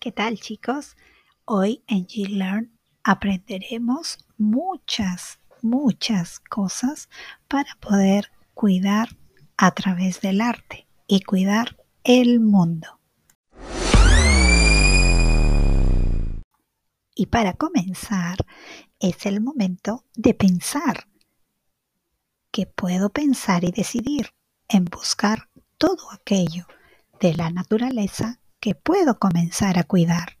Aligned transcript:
¿Qué 0.00 0.12
tal 0.12 0.40
chicos? 0.40 0.96
Hoy 1.44 1.84
en 1.86 2.06
GLearn 2.06 2.72
aprenderemos 3.04 4.16
muchas, 4.38 5.40
muchas 5.60 6.40
cosas 6.40 7.10
para 7.48 7.76
poder 7.80 8.32
cuidar 8.54 9.10
a 9.58 9.72
través 9.72 10.22
del 10.22 10.40
arte 10.40 10.88
y 11.06 11.20
cuidar 11.20 11.76
el 12.02 12.40
mundo. 12.40 12.98
Y 17.14 17.26
para 17.26 17.52
comenzar 17.52 18.38
es 19.00 19.26
el 19.26 19.42
momento 19.42 20.06
de 20.14 20.32
pensar 20.32 21.08
que 22.50 22.64
puedo 22.64 23.10
pensar 23.10 23.64
y 23.64 23.70
decidir 23.70 24.30
en 24.66 24.86
buscar 24.86 25.50
todo 25.76 26.10
aquello 26.10 26.66
de 27.20 27.34
la 27.34 27.50
naturaleza 27.50 28.40
que 28.60 28.74
puedo 28.74 29.18
comenzar 29.18 29.78
a 29.78 29.84
cuidar. 29.84 30.38